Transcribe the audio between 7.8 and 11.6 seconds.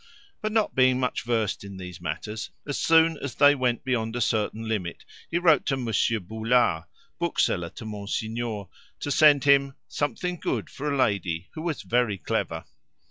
Monsignor, to send him "something good for a lady